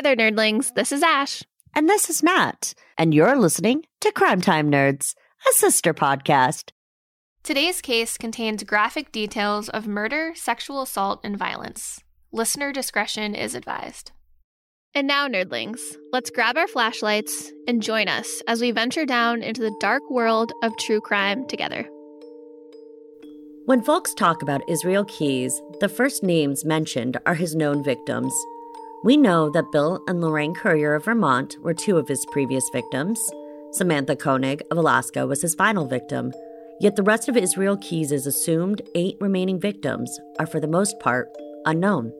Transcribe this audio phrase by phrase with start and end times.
[0.00, 0.72] Hi there, nerdlings.
[0.72, 1.42] This is Ash.
[1.74, 2.72] And this is Matt.
[2.96, 5.14] And you're listening to Crime Time Nerds,
[5.46, 6.70] a sister podcast.
[7.42, 12.00] Today's case contains graphic details of murder, sexual assault, and violence.
[12.32, 14.12] Listener discretion is advised.
[14.94, 15.80] And now, nerdlings,
[16.14, 20.50] let's grab our flashlights and join us as we venture down into the dark world
[20.62, 21.86] of true crime together.
[23.66, 28.32] When folks talk about Israel Keyes, the first names mentioned are his known victims.
[29.02, 33.18] We know that Bill and Lorraine Currier of Vermont were two of his previous victims.
[33.72, 36.32] Samantha Koenig of Alaska was his final victim.
[36.80, 41.28] Yet the rest of Israel Keyes' assumed eight remaining victims are, for the most part,
[41.64, 42.12] unknown.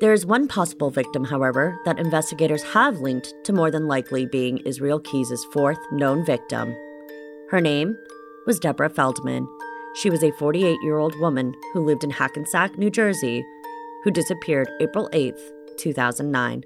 [0.00, 4.58] There is one possible victim, however, that investigators have linked to more than likely being
[4.58, 6.74] Israel Keyes' fourth known victim.
[7.50, 7.94] Her name
[8.46, 9.46] was Deborah Feldman.
[9.96, 13.44] She was a 48 year old woman who lived in Hackensack, New Jersey,
[14.04, 15.40] who disappeared April 8th,
[15.78, 16.64] 2009.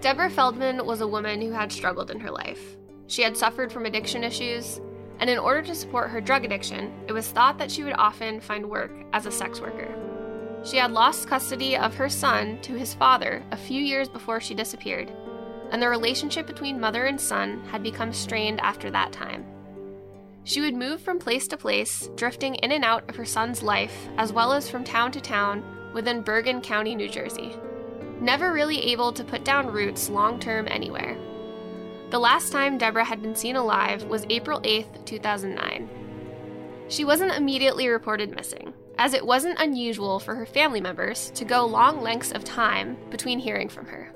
[0.00, 2.76] Deborah Feldman was a woman who had struggled in her life.
[3.06, 4.80] She had suffered from addiction issues,
[5.20, 8.40] and in order to support her drug addiction, it was thought that she would often
[8.40, 9.94] find work as a sex worker.
[10.64, 14.54] She had lost custody of her son to his father a few years before she
[14.54, 15.12] disappeared,
[15.70, 19.44] and the relationship between mother and son had become strained after that time.
[20.44, 24.08] She would move from place to place, drifting in and out of her son's life,
[24.16, 27.56] as well as from town to town within Bergen County, New Jersey.
[28.20, 31.16] Never really able to put down roots long term anywhere.
[32.10, 35.88] The last time Deborah had been seen alive was April 8, 2009.
[36.88, 41.64] She wasn't immediately reported missing, as it wasn't unusual for her family members to go
[41.64, 44.12] long lengths of time between hearing from her.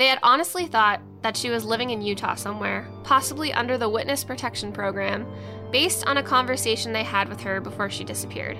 [0.00, 4.24] They had honestly thought that she was living in Utah somewhere, possibly under the Witness
[4.24, 5.26] Protection Program,
[5.70, 8.56] based on a conversation they had with her before she disappeared.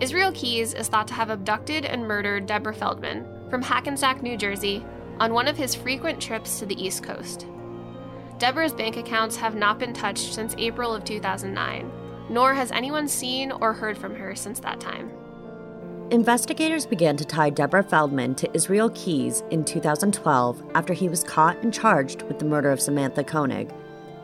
[0.00, 4.82] Israel Keyes is thought to have abducted and murdered Deborah Feldman from Hackensack, New Jersey,
[5.20, 7.46] on one of his frequent trips to the East Coast.
[8.38, 11.92] Deborah's bank accounts have not been touched since April of 2009,
[12.30, 15.10] nor has anyone seen or heard from her since that time.
[16.10, 21.58] Investigators began to tie Deborah Feldman to Israel Keyes in 2012 after he was caught
[21.62, 23.70] and charged with the murder of Samantha Koenig.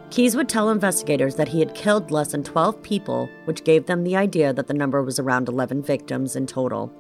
[0.08, 4.02] Keyes would tell investigators that he had killed less than 12 people, which gave them
[4.02, 6.90] the idea that the number was around 11 victims in total.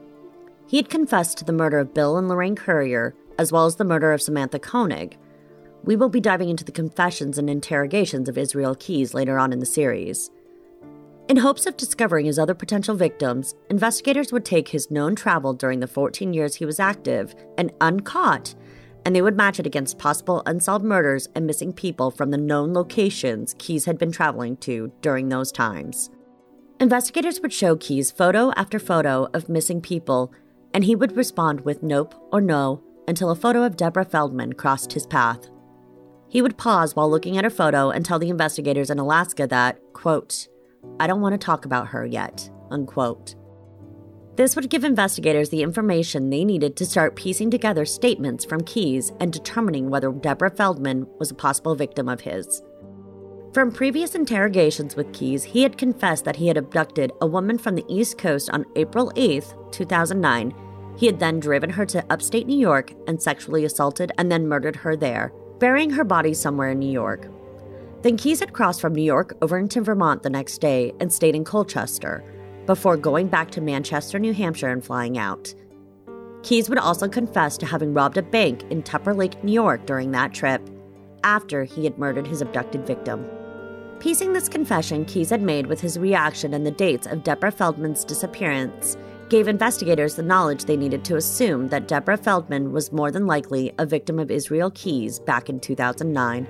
[0.66, 3.84] He had confessed to the murder of Bill and Lorraine Currier, as well as the
[3.84, 5.16] murder of Samantha Koenig.
[5.82, 9.60] We will be diving into the confessions and interrogations of Israel Keyes later on in
[9.60, 10.30] the series.
[11.26, 15.80] In hopes of discovering his other potential victims, investigators would take his known travel during
[15.80, 18.54] the 14 years he was active and uncaught,
[19.06, 22.74] and they would match it against possible unsolved murders and missing people from the known
[22.74, 26.10] locations Keyes had been traveling to during those times.
[26.78, 30.30] Investigators would show Keyes photo after photo of missing people,
[30.74, 34.92] and he would respond with nope or no until a photo of Deborah Feldman crossed
[34.92, 35.48] his path.
[36.28, 39.78] He would pause while looking at her photo and tell the investigators in Alaska that,
[39.94, 40.48] quote,
[41.00, 43.34] I don't want to talk about her yet, unquote.
[44.36, 49.12] This would give investigators the information they needed to start piecing together statements from Keyes
[49.20, 52.62] and determining whether Deborah Feldman was a possible victim of his.
[53.52, 57.76] From previous interrogations with Keyes, he had confessed that he had abducted a woman from
[57.76, 60.52] the East Coast on April 8, 2009,
[60.96, 64.76] he had then driven her to upstate New York and sexually assaulted and then murdered
[64.76, 67.28] her there, burying her body somewhere in New York.
[68.04, 71.34] Then Keyes had crossed from New York over into Vermont the next day and stayed
[71.34, 72.22] in Colchester,
[72.66, 75.54] before going back to Manchester, New Hampshire and flying out.
[76.42, 80.10] Keyes would also confess to having robbed a bank in Tupper Lake, New York during
[80.10, 80.60] that trip,
[81.22, 83.24] after he had murdered his abducted victim.
[84.00, 88.04] Piecing this confession Keyes had made with his reaction and the dates of Deborah Feldman's
[88.04, 88.98] disappearance,
[89.30, 93.72] gave investigators the knowledge they needed to assume that Deborah Feldman was more than likely
[93.78, 96.46] a victim of Israel Keyes back in 2009.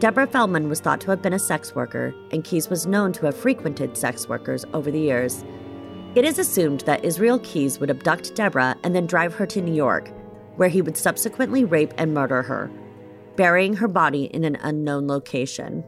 [0.00, 3.26] Deborah Feldman was thought to have been a sex worker, and Keyes was known to
[3.26, 5.44] have frequented sex workers over the years.
[6.14, 9.74] It is assumed that Israel Keyes would abduct Deborah and then drive her to New
[9.74, 10.10] York,
[10.56, 12.70] where he would subsequently rape and murder her,
[13.36, 15.84] burying her body in an unknown location.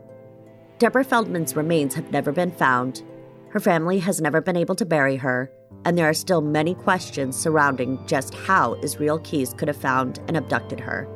[0.78, 3.02] Deborah Feldman's remains have never been found.
[3.48, 5.50] Her family has never been able to bury her,
[5.87, 10.37] and there are still many questions surrounding just how Israel Keyes could have found and
[10.37, 11.08] abducted her.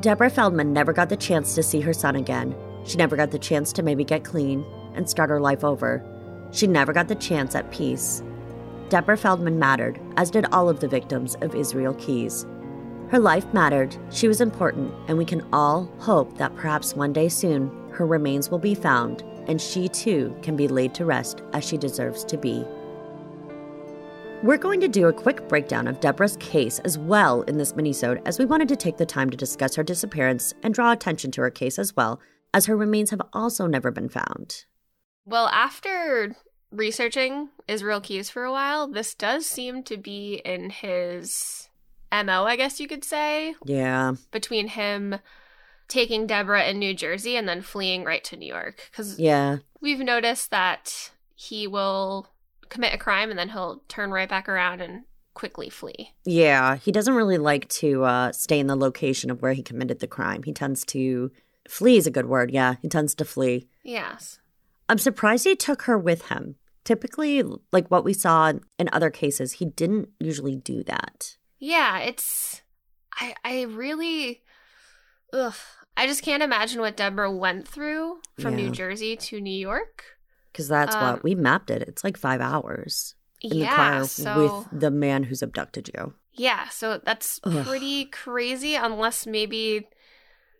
[0.00, 2.54] Deborah Feldman never got the chance to see her son again.
[2.84, 4.64] She never got the chance to maybe get clean
[4.94, 6.04] and start her life over.
[6.52, 8.22] She never got the chance at peace.
[8.90, 12.46] Deborah Feldman mattered, as did all of the victims of Israel Keyes.
[13.10, 17.28] Her life mattered, she was important, and we can all hope that perhaps one day
[17.28, 21.64] soon her remains will be found and she too can be laid to rest as
[21.64, 22.64] she deserves to be.
[24.44, 28.22] We're going to do a quick breakdown of Deborah's case as well in this minisode,
[28.24, 31.40] as we wanted to take the time to discuss her disappearance and draw attention to
[31.40, 32.20] her case as well,
[32.54, 34.64] as her remains have also never been found.
[35.26, 36.36] Well, after
[36.70, 41.68] researching Israel Keyes for a while, this does seem to be in his
[42.12, 44.12] MO, I guess you could say, Yeah.
[44.30, 45.16] between him
[45.88, 48.88] taking Deborah in New Jersey and then fleeing right to New York.
[48.90, 49.58] Because Yeah.
[49.80, 52.28] we've noticed that he will
[52.68, 55.04] commit a crime and then he'll turn right back around and
[55.34, 56.10] quickly flee.
[56.24, 56.76] Yeah.
[56.76, 60.06] He doesn't really like to uh, stay in the location of where he committed the
[60.06, 60.42] crime.
[60.42, 61.30] He tends to
[61.68, 62.50] flee is a good word.
[62.50, 62.74] Yeah.
[62.82, 63.68] He tends to flee.
[63.84, 64.38] Yes.
[64.88, 66.56] I'm surprised he took her with him.
[66.84, 67.42] Typically,
[67.72, 71.36] like what we saw in other cases, he didn't usually do that.
[71.58, 72.62] Yeah, it's
[73.20, 74.42] I I really
[75.32, 75.54] ugh.
[75.96, 78.64] I just can't imagine what Deborah went through from Yeah.
[78.66, 80.04] New Jersey to New York.
[80.58, 81.82] Because that's Um, what we mapped it.
[81.82, 86.14] It's like five hours in yeah, the car so with the man who's abducted you.
[86.32, 87.64] yeah, so that's Ugh.
[87.64, 89.86] pretty crazy unless maybe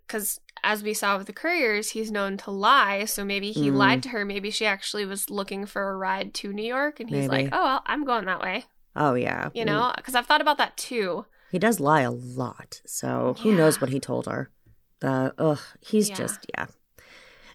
[0.07, 3.77] cuz as we saw with the Curriers, he's known to lie, so maybe he Mm.
[3.77, 7.11] lied to her, maybe she actually was looking for a ride to New York and
[7.11, 7.45] he's Maybe.
[7.47, 9.51] like, "Oh, well, I'm going that way." Oh, yeah.
[9.53, 9.67] You Mm.
[9.67, 11.27] know, cuz I've thought about that too.
[11.51, 12.83] He does lie a lot.
[12.87, 14.51] So who knows what he told her?
[15.01, 16.17] The ugh, he's Yeah.
[16.17, 16.67] just yeah.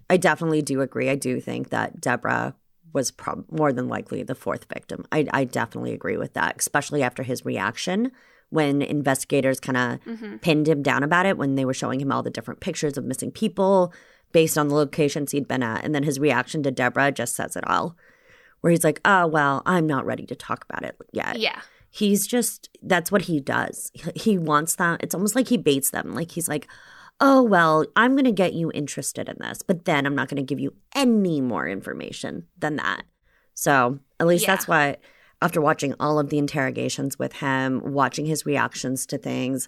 [0.10, 1.10] I definitely do agree.
[1.10, 2.56] I do think that Deborah
[2.94, 5.06] was prob- more than likely the fourth victim.
[5.12, 8.12] I I definitely agree with that, especially after his reaction
[8.50, 10.42] when investigators kind of Mhm.
[10.42, 13.04] pinned him down about it when they were showing him all the different pictures of
[13.06, 13.92] missing people
[14.32, 17.56] based on the locations he'd been at, and then his reaction to Deborah just says
[17.56, 17.96] it all.
[18.62, 21.62] Where he's like, "Oh well, I'm not ready to talk about it yet." Yeah.
[21.96, 26.16] he's just that's what he does he wants that it's almost like he baits them
[26.16, 26.68] like he's like
[27.20, 30.38] oh well i'm going to get you interested in this but then i'm not going
[30.38, 33.04] to give you any more information than that
[33.54, 34.56] so at least Yeah.
[34.56, 34.98] that's why
[35.42, 39.68] after watching all of the interrogations with him watching his reactions to things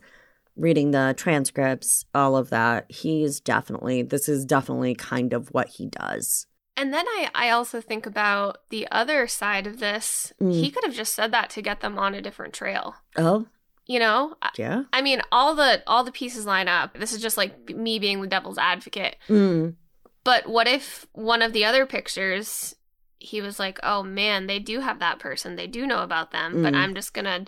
[0.56, 5.86] reading the transcripts all of that he's definitely this is definitely kind of what he
[5.88, 6.48] does
[6.78, 10.34] And then I, I also think about the other side of this.
[10.42, 10.52] Mm.
[10.54, 12.96] He could have just said that to get them on a different trail.
[13.18, 13.46] oh
[13.88, 14.36] You know?
[14.58, 16.98] Yeah I mean, all the all the pieces line up.
[16.98, 19.16] This is just like me being the devil's advocate.
[19.30, 19.76] mm.
[20.24, 22.76] But what if one of the other pictures
[23.20, 25.56] he was like, "Oh man, they do have that person.
[25.56, 26.78] They do know about them, but Mm.
[26.78, 27.46] I'm just going to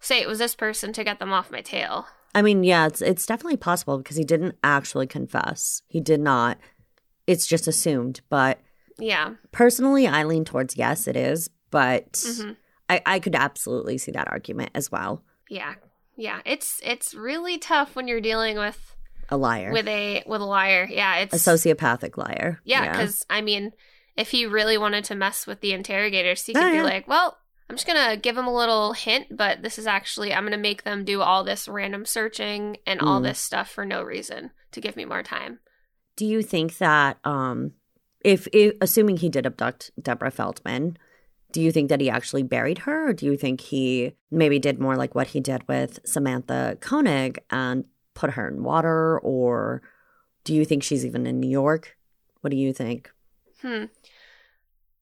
[0.00, 3.02] say it was this person to get them off my tail." I mean, yeah, it's
[3.02, 5.82] it's definitely possible because he didn't actually confess.
[5.88, 6.58] He did not.
[7.26, 8.20] It's just assumed.
[8.28, 8.60] But
[8.98, 9.34] Yeah.
[9.52, 11.50] personally, I lean towards yes, it is.
[11.70, 12.56] But Mhm.
[12.88, 15.22] I, I could absolutely see that argument as well.
[15.50, 15.74] Yeah.
[16.16, 16.40] Yeah.
[16.46, 18.96] It's it's really tough when you're dealing with
[19.28, 20.88] A liar, with a with a liar.
[20.90, 22.60] Yeah, it's a sociopathic liar.
[22.64, 23.72] Yeah, because I mean,
[24.16, 26.82] if he really wanted to mess with the interrogators, he Oh, could be yeah.
[26.84, 27.36] like, "Well,
[27.68, 30.82] I'm just gonna give them a little hint, but this is actually I'm gonna make
[30.84, 33.24] them do all this random searching and all Mm.
[33.24, 35.58] this stuff for no reason to give me more time."
[36.16, 37.72] do you think that um,
[38.22, 40.98] if, if assuming he did abduct Deborah Feldman,
[41.52, 44.78] do you think that he actually buried her, or do you think he maybe did
[44.80, 49.82] more like what he did with Samantha Koenig and put her in water, or
[50.44, 51.96] do you think she's even in New York?
[52.40, 53.10] What do you think?
[53.62, 53.84] Hmm.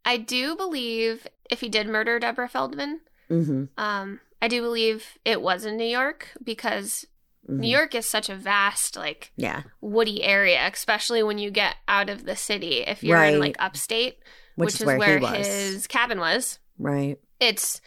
[0.05, 3.01] I do believe if he did murder Deborah Feldman,
[3.31, 3.65] Mm-hmm.
[3.77, 7.05] um, I do believe it was in New York because
[7.47, 12.09] New York is such a vast, like Yeah, woody area, especially when you get out
[12.09, 12.79] of the city.
[12.87, 14.19] If you're in like upstate,
[14.59, 15.47] which, which, is is where, where, he was.
[15.47, 16.59] his cabin was.
[16.79, 17.19] Right.
[17.41, 17.81] It's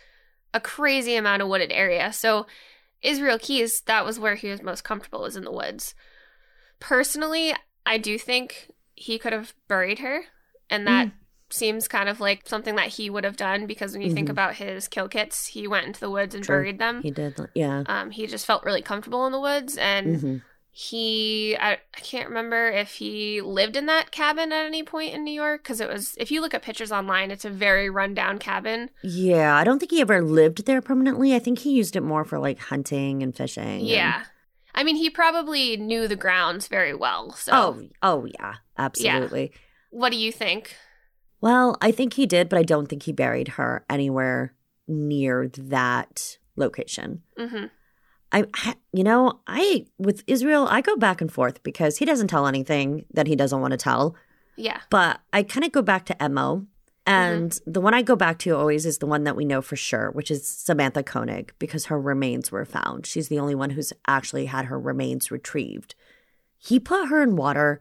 [0.54, 2.12] a crazy amount of wooded area.
[2.14, 2.46] So
[3.02, 5.96] Israel Keyes, that was where he was most comfortable, was in the woods.
[6.80, 7.54] Personally,
[7.86, 10.24] I do think he could have buried her,
[10.70, 11.12] and that Mm.
[11.50, 14.32] seems kind of like something that he would have done because when you think Mhm.
[14.32, 16.56] about his kill kits, he went into the woods and True.
[16.58, 17.02] buried them.
[17.02, 17.40] He did.
[17.56, 17.84] Yeah.
[17.88, 20.38] Um, he just felt really comfortable in the woods, and hmm
[20.74, 25.24] he I, I can't remember if he lived in that cabin at any point in
[25.24, 28.38] New York because it was if you look at pictures online it's a very rundown
[28.40, 31.36] cabin Yeah, I don't think he ever lived there permanently.
[31.36, 33.64] I think he used it more for like hunting and fishing.
[33.80, 34.24] and- yeah
[34.74, 39.52] I mean he probably knew the grounds very well so Oh, oh yeah, absolutely.
[39.90, 40.76] what do you think
[41.42, 44.54] Well, I think he did, but I don't think he buried her anywhere
[44.88, 47.24] near that location.
[47.38, 47.66] hmm
[48.32, 48.46] I,
[48.94, 53.06] you know, I with Israel, I go back and forth because he doesn't tell anything
[53.14, 54.16] that he doesn't want to tell.
[54.56, 56.66] yeah But I kind of go back to MO, mm-hmm.
[57.06, 59.76] and the one I go back to always is the one that we know for
[59.76, 63.06] sure, which is Samantha Koenig, because her remains were found.
[63.06, 65.96] She's the only one who's actually had her remains retrieved.
[66.58, 67.80] He put her in water.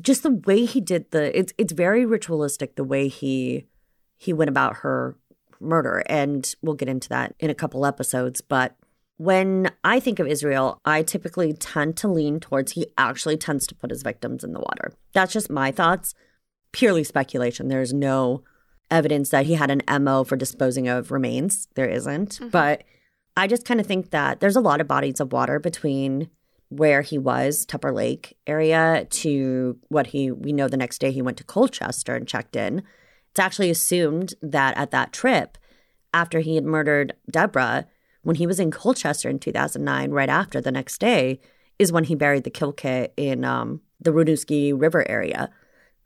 [0.00, 3.66] Just the way he did the it's it's very ritualistic the way he
[4.16, 5.16] he went about her
[5.60, 6.02] murder.
[6.06, 8.40] And we'll get into that in a couple episodes.
[8.40, 8.76] But
[9.22, 13.74] when I think of Israel, I typically tend to lean towards he actually tends to
[13.74, 14.94] put his victims in the water.
[15.12, 16.12] That's just my thoughts.
[16.72, 17.68] Purely speculation.
[17.68, 18.42] There's no
[18.90, 21.68] evidence that he had an MO for disposing of remains.
[21.76, 22.30] There isn't.
[22.30, 22.48] Mm-hmm.
[22.48, 22.82] But
[23.36, 26.28] I just kind of think that there's a lot of bodies of water between
[26.68, 31.22] where he was, Tupper Lake area, to what he we know the next day he
[31.22, 32.82] went to Colchester and checked in.
[33.30, 35.58] It's actually assumed that at that trip,
[36.12, 37.86] after he had murdered Deborah,
[38.22, 41.40] when he was in Colchester in 2009, right after the next day,
[41.78, 45.50] is when he buried the kill kit in um, the Winooski River area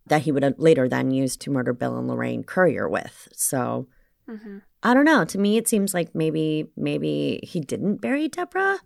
[0.07, 3.29] that he would later then use to murder Bill and Lorraine Currier with.
[3.33, 3.89] So
[4.29, 5.25] hmm I don't know.
[5.25, 8.79] To me, it seems like maybe maybe he didn't bury Deborah.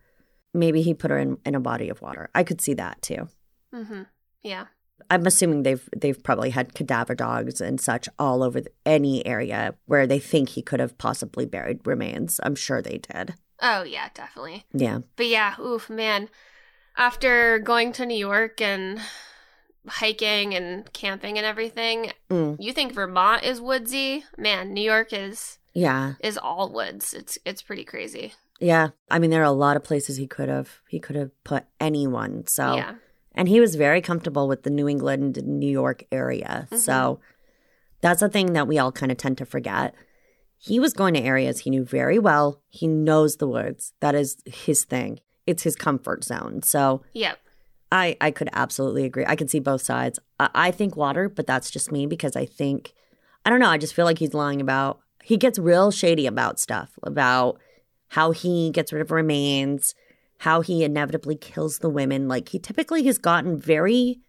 [0.54, 2.30] Maybe he put her in, in a body of water.
[2.34, 3.28] I could see that too.
[3.72, 4.02] hmm
[4.42, 4.66] Yeah.
[5.10, 9.74] I'm assuming they've they've probably had cadaver dogs and such all over the, any area
[9.86, 12.40] where they think he could have possibly buried remains.
[12.42, 13.34] I'm sure they did.
[13.62, 14.64] Oh yeah, definitely.
[14.72, 15.00] Yeah.
[15.16, 16.28] But yeah, oof, man.
[16.96, 19.00] After going to New York and
[19.86, 24.24] hiking and camping and everything, Mm, you think Vermont is woodsy?
[24.36, 26.14] Man, New York is yeah.
[26.20, 27.14] is all woods.
[27.14, 28.34] It's it's pretty crazy.
[28.60, 28.88] Yeah.
[29.10, 31.64] I mean, there are a lot of places he could have he could have put
[31.80, 32.46] anyone.
[32.46, 32.94] So Yeah.
[33.34, 36.66] And he was very comfortable with the New England and New York area.
[36.66, 36.76] Mm-hmm.
[36.76, 37.20] So
[38.00, 39.94] that's a thing that we all kind of tend to forget.
[40.58, 42.60] He was going to areas he knew very well.
[42.68, 43.92] He knows the woods.
[44.00, 45.20] That is his thing.
[45.46, 46.62] It's his comfort zone.
[46.62, 47.38] So Yep.
[47.92, 49.24] I, I could absolutely agree.
[49.26, 50.18] I can see both sides.
[50.38, 52.92] I, I think water, but that's just me because I think,
[53.44, 56.60] I don't know, I just feel like he's lying about, he gets real shady about
[56.60, 57.58] stuff, about
[58.08, 59.94] how he gets rid of remains,
[60.40, 62.26] how he inevitably kills the women.
[62.26, 64.20] Like he typically has gotten very,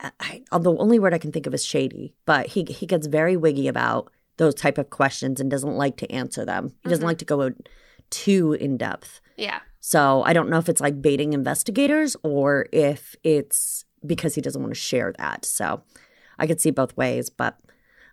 [0.00, 3.36] I, the only word I can think of is shady, but he, he gets very
[3.36, 6.72] wiggy about those type of questions and doesn't like to answer them.
[6.82, 7.06] He doesn't Mhm.
[7.06, 7.52] like to go
[8.10, 9.20] too in depth.
[9.36, 9.60] Yeah.
[9.78, 14.60] So I don't know if it's like baiting investigators or if it's because he doesn't
[14.60, 15.44] want to share that.
[15.44, 15.82] So
[16.36, 17.56] I could see both ways, but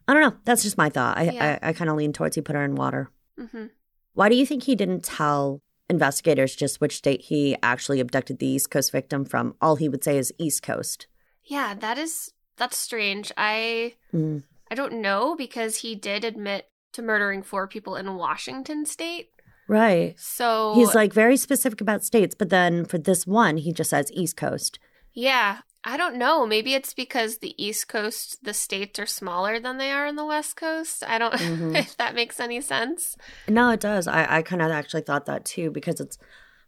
[0.07, 0.37] I don't know.
[0.45, 1.17] That's just my thought.
[1.17, 1.59] I Yeah.
[1.63, 3.09] I, I kind of lean towards he put her in water.
[3.37, 3.65] hmm
[4.13, 8.47] Why do you think he didn't tell investigators just which state he actually abducted the
[8.47, 9.55] East Coast victim from?
[9.61, 11.05] All he would say is East Coast.
[11.43, 13.31] Yeah, that is that's strange.
[13.37, 14.43] I Mm.
[14.71, 19.29] I don't know because he did admit to murdering four people in Washington state.
[19.67, 20.19] Right.
[20.19, 24.11] So He's like very specific about states, but then for this one, he just says
[24.13, 24.79] East Coast.
[25.13, 26.45] Yeah, I don't know.
[26.45, 30.25] Maybe it's because the East Coast, the states are smaller than they are in the
[30.25, 31.03] West Coast.
[31.07, 31.75] I don't Mhm.
[31.79, 33.17] if that makes any sense.
[33.47, 34.07] No, it does.
[34.07, 36.17] I, I kind of actually thought that too because it's,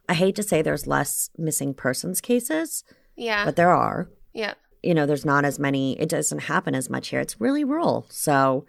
[0.09, 2.83] I hate to say there's less missing persons cases,
[3.15, 3.45] Yeah.
[3.45, 4.09] but there are.
[4.33, 4.55] yeah.
[4.81, 7.21] You know, there's not as many, it doesn't happen as much here.
[7.21, 8.05] It's really rural.
[8.09, 8.65] So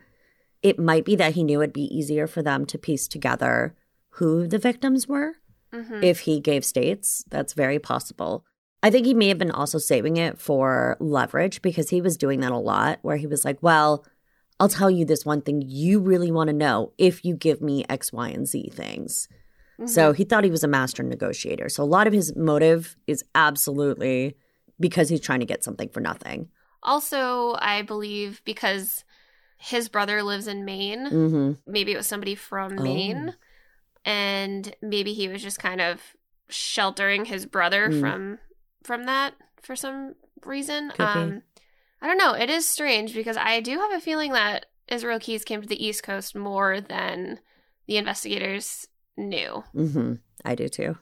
[0.62, 3.74] it might be that he knew it'd be easier for them to piece together
[4.10, 5.36] who the victims were
[5.72, 7.24] hmm if he gave states.
[7.30, 8.44] That's very possible.
[8.84, 12.40] I think he may have been also saving it for leverage because he was doing
[12.40, 14.04] that a lot, where he was like, well,
[14.60, 17.84] I'll tell you this one thing you really want to know if you give me
[17.88, 19.26] X, Y, and Z things.
[19.86, 21.68] So he thought he was a master negotiator.
[21.68, 24.36] So a lot of his motive is absolutely
[24.78, 26.48] because he's trying to get something for nothing.
[26.82, 29.02] Also, I believe because
[29.56, 32.82] his brother lives in Maine, hmm maybe it was somebody from Oh.
[32.82, 33.34] Maine,
[34.04, 36.00] and maybe he was just kind of
[36.48, 38.00] sheltering his brother Mm.
[38.00, 38.38] from
[38.84, 40.14] from that for some
[40.44, 40.90] reason.
[40.90, 41.02] Could be.
[41.04, 41.42] um
[42.02, 42.34] I don't know.
[42.34, 45.82] It is strange because I do have a feeling that Israel Keyes came to the
[45.82, 47.40] East Coast more than
[47.86, 48.86] the investigators
[49.16, 49.64] knew.
[49.72, 50.14] hmm
[50.44, 50.98] I do too.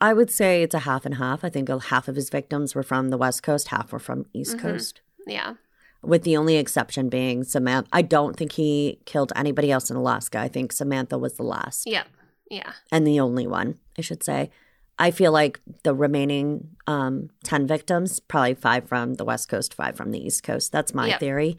[0.00, 1.44] I would say it's a half and half.
[1.44, 4.56] I think half of his victims were from the West Coast, half were from East
[4.56, 4.60] Mhm.
[4.60, 5.00] Coast.
[5.26, 5.54] Yeah.
[6.02, 7.88] with the only exception being Samantha.
[7.90, 10.38] I don't think he killed anybody else in Alaska.
[10.38, 12.06] I think Samantha was the last Yep.
[12.50, 12.72] Yeah.
[12.92, 14.50] and the only one, I should say.
[14.98, 19.96] I feel like the remaining um, 10 victims, probably five from the West Coast, five
[19.96, 20.70] from the East Coast.
[20.72, 21.20] That's my Yep.
[21.20, 21.58] theory.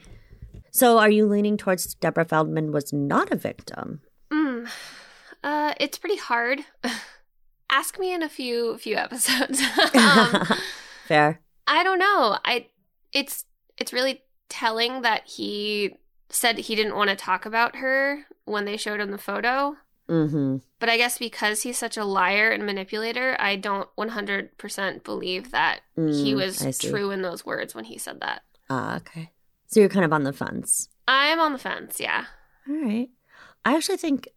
[0.71, 4.01] So are you leaning towards Deborah Feldman was not a victim?
[4.31, 4.67] Mm.
[5.43, 6.61] Uh, it's pretty hard.
[7.69, 9.61] Ask me in a few few episodes.
[9.95, 10.47] um,
[11.05, 11.41] Fair.
[11.67, 12.37] I don't know.
[12.45, 12.67] I
[13.11, 13.45] it's
[13.77, 15.95] it's really telling that he
[16.29, 19.75] said he didn't want to talk about her when they showed him the photo.
[20.09, 20.57] Mm-hmm.
[20.79, 25.79] But I guess because he's such a liar and manipulator, I don't 100% believe that
[25.95, 28.43] he Mm, was true in those words when he said that.
[28.69, 29.31] Ah, okay.
[29.67, 30.89] So you're kind of on the fence.
[31.07, 32.25] I'm on the fence, yeah.
[32.69, 33.09] All right.
[33.63, 34.27] I actually think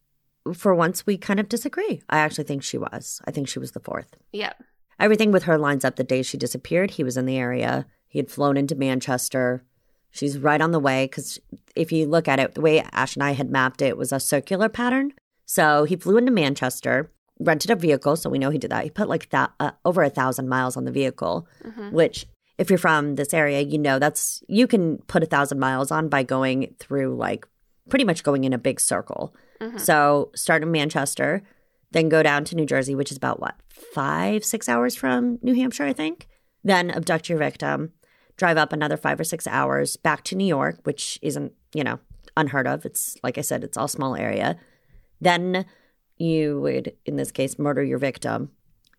[0.55, 2.03] for once we kind of disagree.
[2.09, 3.21] I actually think she was.
[3.27, 4.17] I think she was the fourth.
[4.33, 4.63] Yep.
[4.99, 6.93] Everything with her lines up the day she disappeared.
[6.93, 7.87] He was in the area.
[8.07, 9.65] He had flown into Manchester.
[10.11, 11.39] She's right on the way because
[11.77, 14.19] if you look at it, the way Ash and I had mapped it was a
[14.19, 15.13] circular pattern.
[15.51, 18.17] So he flew into Manchester, rented a vehicle.
[18.17, 18.85] So we know he did that.
[18.85, 21.93] He put like that uh, over a thousand miles on the vehicle, Mhm.
[21.93, 22.27] which
[22.59, 26.09] if you're from this area, you know that's you can put a thousand miles on
[26.11, 27.47] by going through like
[27.89, 29.35] pretty much going in a big circle.
[29.61, 29.81] Mhm.
[29.81, 31.43] So start in Manchester,
[31.93, 35.55] then go down to New Jersey, which is about what five six hours from New
[35.55, 36.29] Hampshire, I think.
[36.63, 37.93] Then abduct your victim,
[38.37, 42.01] drive up another five or six hours back to New York, which isn't you know
[42.37, 42.85] unheard of.
[42.85, 44.59] It's like I said, it's all small area.
[45.21, 45.67] Then
[46.17, 48.51] you would, in this case, murder your victim,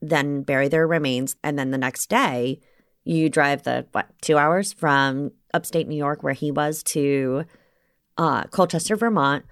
[0.02, 2.60] then bury their remains, and then the next day
[3.04, 7.44] you drive the what two hours from upstate New York where he was to
[8.18, 9.46] uh, Colchester, Vermont.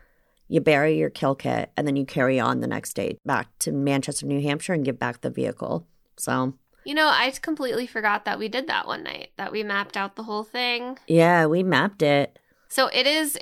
[0.50, 3.72] You bury your kill kit, and then you carry on the next day back to
[3.72, 5.86] Manchester, New Hampshire, and give back the vehicle.
[6.18, 6.54] So
[6.86, 10.16] You know, I completely forgot that we did that one night, that we mapped out
[10.16, 11.00] the whole thing.
[11.08, 12.40] yeah, we mapped it.
[12.70, 13.38] So it is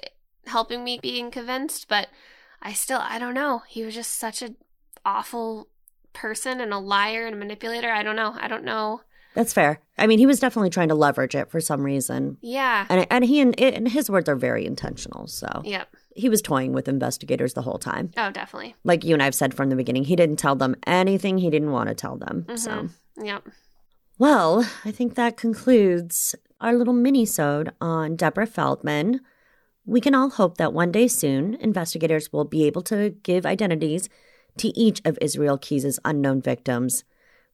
[0.48, 2.08] helping me being convinced, but
[2.66, 3.62] I still, I don't know.
[3.70, 4.56] He was just such an
[5.06, 5.70] awful
[6.14, 7.90] person and a liar and a manipulator.
[7.92, 8.36] I don't know.
[8.40, 9.02] I don't know.
[9.36, 9.80] That's fair.
[9.98, 12.86] I mean, he was definitely trying to leverage it for some reason, Yeah.
[12.90, 15.28] and and he and, and his words are very intentional.
[15.28, 15.90] So Yep.
[16.16, 18.12] he was toying with investigators the whole time.
[18.18, 18.76] Oh, definitely.
[18.86, 21.72] Like you and I've said from the beginning, he didn't tell them anything he didn't
[21.72, 22.46] want to tell them.
[22.56, 22.90] So, Mhm.
[23.24, 23.44] Yep.
[24.18, 29.20] well, I think that concludes our little mini-sode on Deborah Feldman.
[29.88, 34.10] We can all hope that one day soon, investigators will be able to give identities
[34.58, 37.04] to each of Israel Keyes' unknown victims.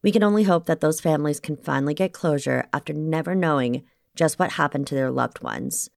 [0.01, 3.83] We can only hope that those families can finally get closure after never knowing
[4.15, 5.89] just what happened to their loved ones.